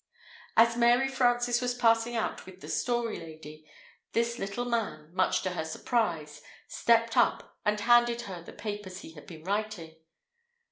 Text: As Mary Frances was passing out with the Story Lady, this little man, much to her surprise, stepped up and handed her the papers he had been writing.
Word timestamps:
As 0.57 0.75
Mary 0.75 1.07
Frances 1.07 1.61
was 1.61 1.75
passing 1.75 2.15
out 2.15 2.47
with 2.47 2.59
the 2.61 2.67
Story 2.67 3.19
Lady, 3.19 3.69
this 4.13 4.39
little 4.39 4.65
man, 4.65 5.13
much 5.13 5.43
to 5.43 5.51
her 5.51 5.63
surprise, 5.63 6.41
stepped 6.67 7.15
up 7.15 7.55
and 7.63 7.79
handed 7.81 8.21
her 8.21 8.41
the 8.41 8.51
papers 8.51 9.01
he 9.01 9.11
had 9.11 9.27
been 9.27 9.43
writing. 9.43 9.95